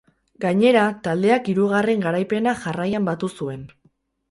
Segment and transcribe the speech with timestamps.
[0.45, 3.65] Gainera, taldeak hirugarren garaipena jarraian batu zuen.